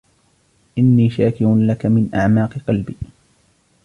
[0.77, 2.95] إني شاكر لك من أعماق قلبي.